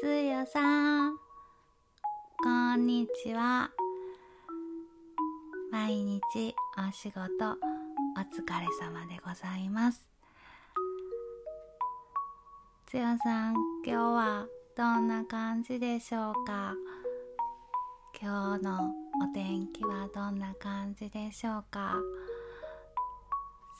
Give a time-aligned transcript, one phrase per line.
[0.00, 1.16] つよさん。
[2.40, 3.68] こんにちは。
[5.72, 7.26] 毎日お仕事お疲
[8.60, 10.06] れ様でございます。
[12.86, 16.74] つよさん今日はどんな感じでしょうか？
[18.22, 21.96] 今日のお天気はどんな感じでしょうか？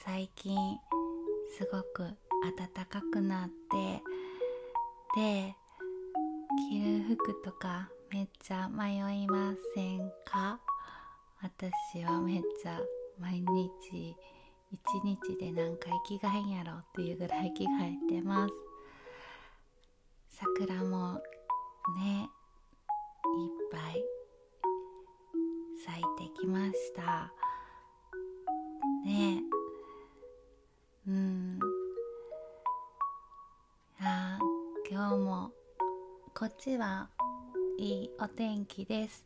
[0.04, 0.56] 最近
[1.56, 2.02] すごく
[2.58, 4.02] 暖かくなって
[5.14, 5.54] で
[6.58, 10.58] 着る服とかめっちゃ迷いませんか？
[11.40, 12.80] 私はめっちゃ
[13.20, 14.16] 毎日
[14.72, 17.68] 一日で何回着替えんやろっていうぐらい着替
[18.08, 18.54] えてます。
[20.30, 21.14] 桜も
[21.96, 22.28] ねいっ
[23.70, 24.04] ぱい
[25.84, 27.32] 咲いてきました。
[29.04, 29.42] ね。
[31.06, 31.58] うん。
[34.00, 34.38] あ
[34.90, 35.52] 今日も
[36.38, 37.08] こっちは
[37.80, 39.24] いいお天気です。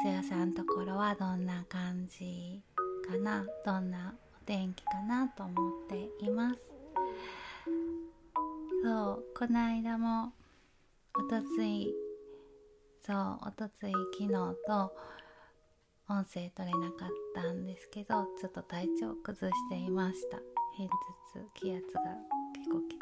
[0.00, 2.62] つやさんところはどんな感じ
[3.08, 3.44] かな？
[3.66, 6.60] どんなお天気かなと思っています。
[8.84, 10.32] そうこの間も
[11.18, 11.92] おとつい
[13.04, 14.28] そうおとつい昨日
[14.64, 14.94] と
[16.08, 20.38] 音声取れなかったんですけどちょっと体調崩していました。
[20.76, 20.88] 偏
[21.34, 22.00] 頭痛気圧が
[22.54, 22.96] 結構きて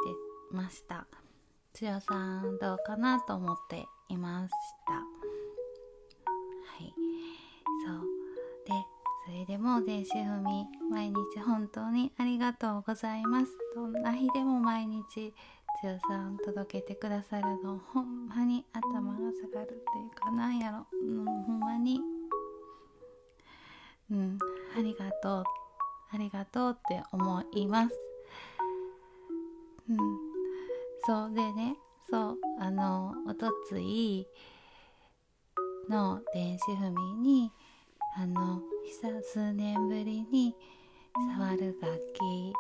[0.53, 1.07] ました。
[1.77, 4.55] つよさんどうかなと思っていまし
[4.87, 4.95] た。
[4.95, 5.01] は
[6.81, 6.95] い。
[7.85, 8.01] そう
[8.67, 8.73] で
[9.27, 13.53] それでも電子踏み毎日本当にありがとうございます。
[13.75, 15.35] どんな日でも毎日
[15.83, 22.01] つよさん届けてくださるのほんまに頭が下がるっていうかなんやろ、うん、ほんまに。
[24.11, 24.39] うん
[24.79, 25.45] ありがとう
[26.11, 28.01] ありがとうって思います。
[29.91, 30.26] うん。
[31.07, 31.77] そうでね
[32.11, 34.27] そうあのおとつい
[35.89, 37.53] の電子踏みに
[38.17, 40.55] あの久数年ぶりに
[41.37, 42.53] 触る楽器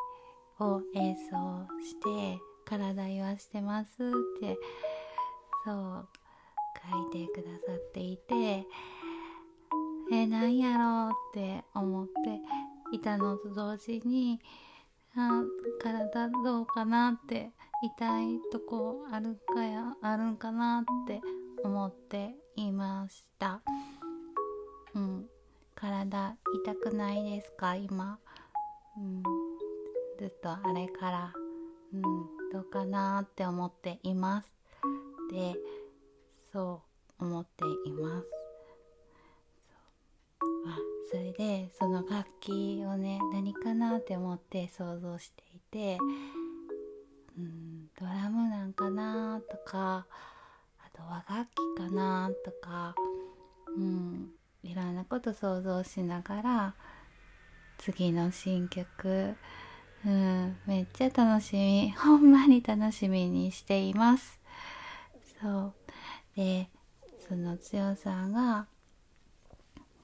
[0.60, 4.56] を演奏して体言わしてますって
[5.64, 6.08] そう
[7.12, 8.64] 書いてくださっていて
[10.12, 12.12] えなんやろうって思って
[12.92, 14.40] いたのと同時に
[15.16, 15.42] あ
[15.80, 17.50] 体どうかなって
[17.82, 21.20] 痛いとこあるかやあるんかなって
[21.62, 23.60] 思っていました。
[24.94, 25.26] うん。
[25.74, 27.76] 体痛くないですか？
[27.76, 28.18] 今、
[28.96, 29.22] うん、
[30.18, 31.32] ずっとあれから。
[31.92, 32.02] うん。
[32.52, 34.50] どうかなって思っています。
[35.30, 35.56] で
[36.52, 36.82] そ
[37.20, 38.26] う思っています。
[40.68, 40.78] あ
[41.10, 45.98] それでその楽器をね何かなって思って想像していて
[49.76, 50.06] か
[50.78, 52.94] あと和楽器かなとか
[53.76, 54.30] うん
[54.62, 56.74] いろんなこと想像しながら
[57.78, 59.34] 次の新曲
[60.04, 64.40] うんめっちゃ楽しみ ほんまに楽しみにしています。
[65.40, 65.74] そう。
[66.36, 66.70] で
[67.28, 68.66] その強さが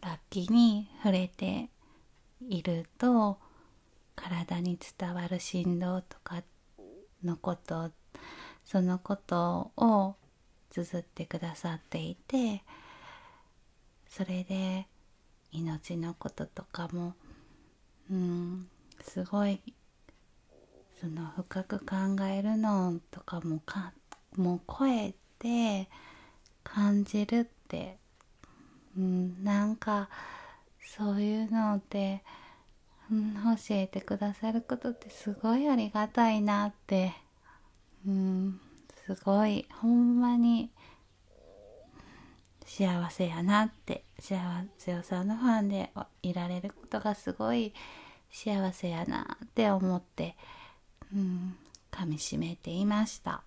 [0.00, 1.70] 楽器に触れて
[2.40, 3.38] いると
[4.16, 6.42] 体に伝わる振動とか
[7.22, 7.92] のこと
[8.64, 10.16] そのことを
[10.70, 12.62] 綴ってくださっていて
[14.08, 14.86] それで
[15.52, 17.14] 命のこととかも
[18.10, 18.68] うん
[19.02, 19.60] すごい
[21.00, 23.92] その深く考えるのとかもか
[24.36, 25.88] もう声で
[26.62, 27.98] 感じるって
[28.96, 30.08] うん、なんか
[30.96, 32.22] そういうのって、
[33.10, 37.12] うん、教えてくださることってすごいありがたいなって、
[38.06, 38.60] うん、
[39.06, 39.66] すごい。
[39.80, 40.70] ほんまに
[42.64, 44.04] 幸せやなって。
[44.18, 44.38] 幸
[44.78, 45.90] せさんのファンで
[46.22, 47.74] いられることがすごい
[48.30, 50.36] 幸せやなって思って、
[51.14, 51.56] うん、
[51.90, 53.42] 噛みしめていました。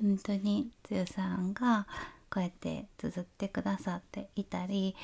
[0.00, 1.86] 本当につさんが
[2.30, 4.94] こうやって綴ってくださっていたり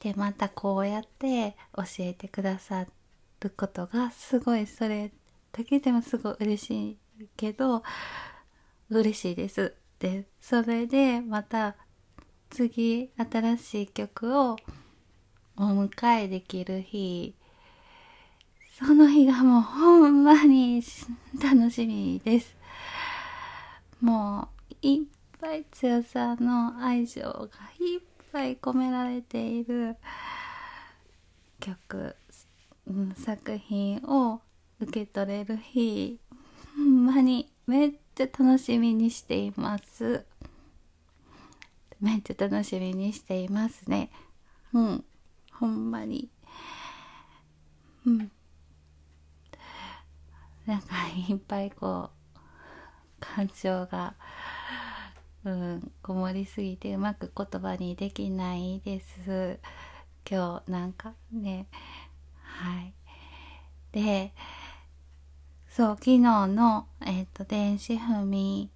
[0.00, 2.86] でまたこうやって教えてくださ
[3.40, 5.10] ることがすごいそれ
[5.52, 7.82] だけでもすごい嬉しいけど
[8.90, 9.74] 嬉しいです。
[9.98, 11.76] でそれでまた
[12.50, 14.56] 次新しい曲を
[15.56, 17.34] お迎えできる日
[18.78, 20.82] その日がもうほんまに
[21.42, 22.56] 楽しみです。
[24.00, 27.48] もういっぱい強さの愛情が
[27.80, 28.00] いっ
[28.32, 29.96] ぱい込められている
[31.58, 32.14] 曲、
[32.86, 34.40] うん、作品を
[34.80, 36.20] 受け取れる日。
[36.76, 40.24] ほんまにめっちゃ楽しみにしています。
[42.00, 44.10] めっちゃ楽しみにしていますね。
[44.72, 45.04] うん。
[45.52, 46.30] ほんまに。
[48.06, 48.30] うん。
[50.66, 50.94] なんか
[51.28, 52.38] いっぱいこう
[53.18, 54.14] 感情が
[55.44, 59.58] うんこもりすぎてうまく言葉にできないです。
[60.30, 61.66] 今日なんかね
[62.42, 62.92] はい。
[63.92, 64.32] で
[65.78, 68.68] そう昨日の、えっ、ー、と電子踏み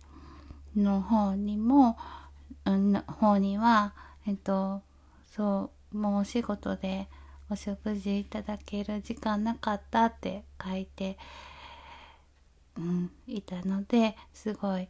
[0.76, 1.98] の方にも、
[2.64, 3.92] うん、方には
[4.24, 4.82] えっ、ー、と
[5.34, 7.08] そうもうお仕事で
[7.50, 11.18] お食事いただける時間なかったって書いて、
[12.78, 14.86] うん、いたのですごい、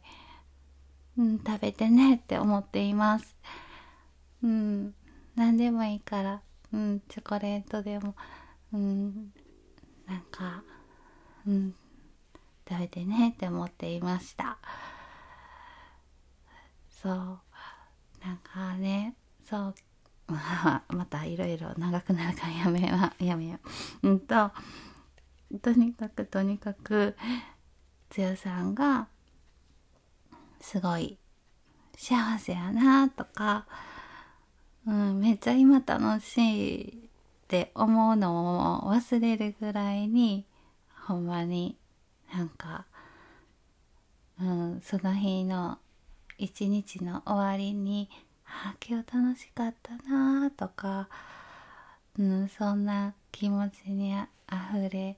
[1.17, 3.35] うん、食べてねって思っています。
[4.43, 4.93] うん、
[5.35, 8.13] 何でもいいから、うん、チョコレートでも、
[8.71, 9.33] うん、
[10.05, 10.61] なんか、
[11.47, 11.73] うん、
[12.73, 14.57] 食べてねって思っていました。
[16.89, 17.13] そう。
[18.25, 19.15] なんかね
[19.47, 19.75] そう。
[20.33, 22.81] またいろいろ長くなるからやめ
[23.19, 23.59] やめよ
[24.01, 24.09] う。
[24.09, 24.51] うんと
[25.61, 27.15] とにかくとにかく
[28.09, 29.07] つよさんが
[30.59, 31.19] すごい
[31.95, 33.67] 幸せやなとか、
[34.87, 40.47] うん、めっちゃ今楽しいって思うのを忘れるぐらいに
[41.05, 41.77] ほんまに
[42.33, 42.85] なんか、
[44.41, 45.77] うん、その日の
[46.39, 48.09] 一日の終わりに
[48.45, 51.09] 「あ今日楽しかったな」とか、
[52.17, 54.27] うん、そんな気持ちにあ
[54.71, 55.17] ふれ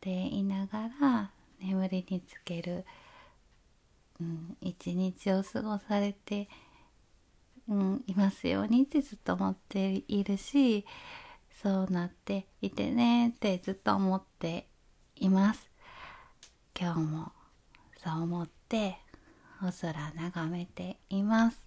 [0.00, 1.30] ていながら
[1.60, 2.84] 眠りにつける、
[4.20, 6.48] うん、一日を過ごされて、
[7.68, 10.86] うん、いますようにってずっと思っているし
[11.60, 14.68] そうなっていてねってずっと思って
[15.16, 15.68] います。
[16.80, 17.32] 今日も
[17.96, 18.98] そう思って
[19.60, 21.60] お空眺めています。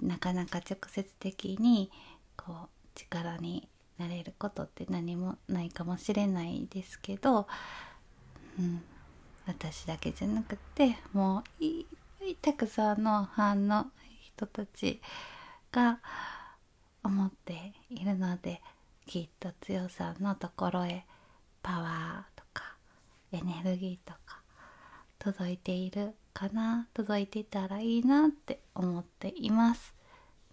[0.00, 1.92] なかなか直接的に
[2.36, 7.46] こう力になれることって何もないかもしれないですけど、
[8.58, 8.82] うん、
[9.46, 11.86] 私だけじゃなくてもうい
[12.26, 13.86] いたくさんのファンの
[14.20, 15.00] 人たち
[15.70, 16.00] が
[17.04, 18.60] 思っているので
[19.06, 21.04] きっと強さのところへ
[21.62, 22.31] パワー
[23.32, 24.42] エネルギーとか
[25.18, 26.88] 届いているかな？
[26.94, 29.94] 届いていたらいいなって思っています。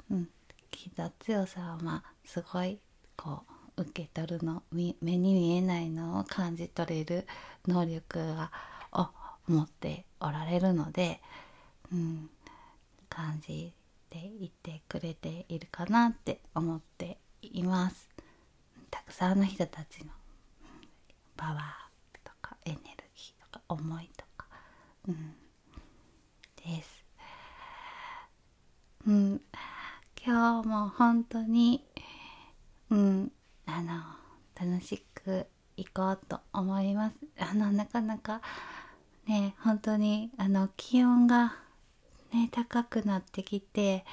[0.09, 0.29] うん、
[0.71, 2.79] きっと強さはまあすごい
[3.15, 3.43] こ
[3.77, 7.27] う受け取るの目に見えないのを感じ取れる
[7.67, 8.51] 能力が
[8.91, 9.09] を
[9.47, 11.21] 持っておられるので、
[11.91, 12.29] うん、
[13.09, 13.73] 感じ
[14.09, 18.09] ていってくれているかなって思っています。
[18.91, 20.11] たくさんの人たちの
[21.37, 21.88] パワー
[22.69, 22.81] エネル
[23.15, 24.45] ギーとか思いとか、
[25.07, 25.35] うん、
[26.57, 27.03] です。
[29.07, 29.41] うん、
[30.23, 31.83] 今日も本当に、
[32.91, 33.31] うん、
[33.65, 34.03] あの
[34.59, 37.17] 楽しく行こうと思います。
[37.39, 38.41] あのなかなか
[39.25, 41.55] ね本当にあの気温が
[42.31, 44.05] ね高くなってきて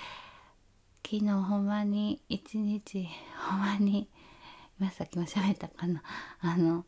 [1.04, 3.06] 昨日ほんまに一日
[3.50, 4.08] ほんまに
[4.80, 6.02] 今さっきも喋ったかな。
[6.40, 6.86] あの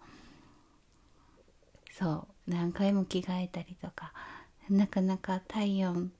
[1.98, 2.50] そう。
[2.50, 4.12] 何回も着替えたりとか。
[4.70, 6.12] なかなか体温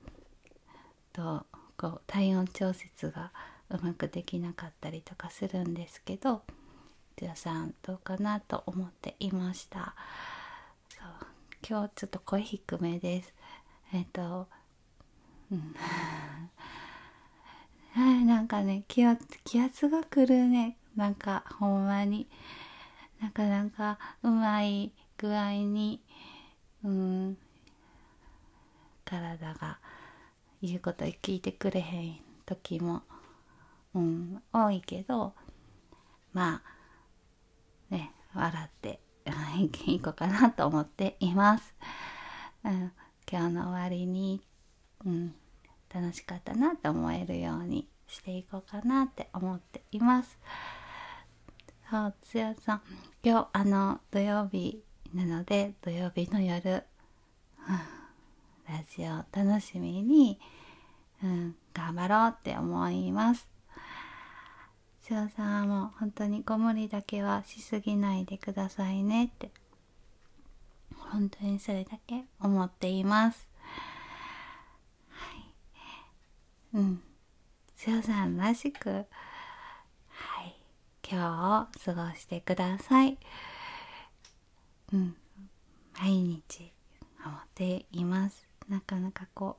[1.12, 1.44] と
[1.76, 3.30] こう体温調節が
[3.68, 6.40] うまくできなかったりとかするんですけど
[7.20, 9.94] 皆さんどうかなと思っていました。
[10.88, 11.08] そう。
[11.68, 13.34] 今日ちょっと声低めです。
[13.92, 14.48] えっと
[15.52, 15.74] うん。
[17.92, 20.78] はいなんかね気圧気圧が来るね。
[20.96, 22.28] なんかほんまに。
[23.20, 26.00] なかなかうまい具合に
[26.84, 27.36] うん
[29.04, 29.78] 体が
[30.62, 33.02] 言うこと聞いてくれへん時も、
[33.94, 35.34] うん、多いけど
[36.32, 36.62] ま
[37.90, 39.00] あね笑って
[39.86, 41.74] いこうかなと思っています。
[42.64, 42.92] うん、
[43.30, 44.42] 今日の終わりに、
[45.04, 45.34] うん、
[45.92, 50.38] 楽しかったなと思えるようにしていこうかなって思っています。
[51.90, 52.82] そう、つやさん、
[53.22, 54.82] 今日あの土曜日
[55.14, 56.84] なので土曜日の夜、
[58.68, 60.38] ラジオ楽しみに、
[61.22, 63.48] うん、頑張ろうって思います。
[65.08, 69.50] 翔さんも本当にご無理だけはしすぎないでくださいねって
[71.10, 73.48] 本当にそれだけ思っています。
[75.08, 75.34] は
[76.74, 76.78] い。
[76.78, 77.02] うん。
[77.76, 80.54] 翔さんらしく、はい。
[81.10, 83.16] 今日を過ごしてください。
[84.92, 85.16] うん、
[85.98, 86.72] 毎日
[87.24, 88.48] 思っています。
[88.68, 89.56] なかなかこ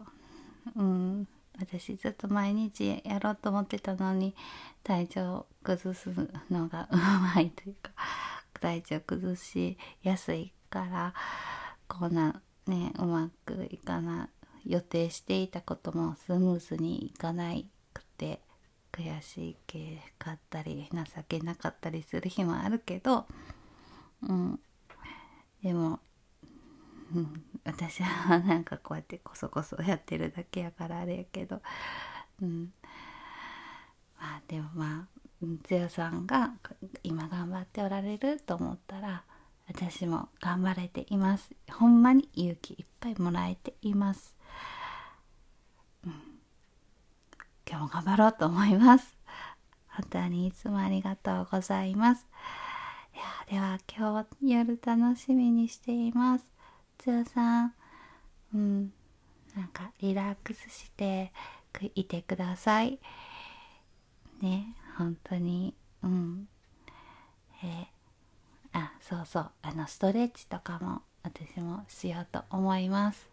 [0.75, 1.27] ううん
[1.59, 4.35] 私ずっと毎日やろうと思ってたのに
[4.83, 6.09] 体調崩す
[6.49, 7.91] のがうまいというか
[8.61, 11.13] 体調崩しやすいから
[11.87, 14.29] こんなねうまくいかな
[14.65, 18.41] い予定していたこともスムーズにいかないくて
[18.91, 19.57] 悔しい
[20.17, 23.25] かったり情けなかったりする日もあるけど、
[24.23, 24.59] うん、
[25.63, 25.99] でも、
[27.15, 31.61] うん、私はなんかこうやってこそこそやってるだけやからあれやけど、
[32.41, 32.71] うん、
[34.19, 35.19] まあでもまあ
[35.63, 36.51] 強さんが
[37.03, 39.23] 今頑張っておられると思ったら
[39.67, 41.51] 私も頑張れています。
[41.71, 44.35] ほんまに勇気いっぱいもらえています、
[46.05, 46.13] うん、
[47.69, 49.15] 今日も頑張ろうと思います。
[49.87, 52.25] 本当にいつもありがとうございます。
[53.49, 56.45] では今日夜楽しみにしています。
[56.99, 57.73] 強さん。
[58.53, 58.93] うん。
[59.55, 61.31] なんかリラックスして
[61.95, 62.99] いてください。
[64.43, 65.73] ね本当に。
[66.03, 66.47] うん。
[67.63, 69.51] えー、あそうそう。
[69.63, 73.27] あのストレッチとかも私もしようと思います。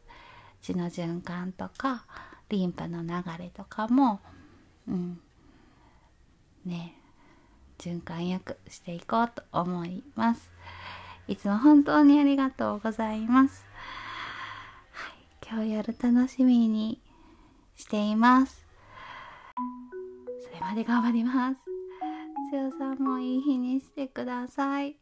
[0.63, 2.07] 血の循環とか
[2.49, 4.21] リンパの流れとかも。
[4.89, 5.21] うん。
[6.65, 6.96] ね。
[7.87, 10.51] 循環よくしていこうと思います。
[11.29, 13.65] いつも本当にありがとうございます、
[14.91, 17.01] はい、今日夜楽しみに
[17.77, 18.67] しています。
[20.45, 21.57] それまで頑張ります。
[22.51, 24.97] 強さんもいい日にしてください。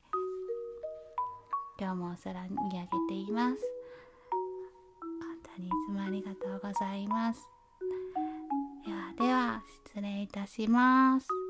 [1.78, 3.56] 今日もお空に見上げています。
[5.20, 7.48] 本当にいつもありがとうございます。
[8.86, 11.43] ではでは失礼いたします。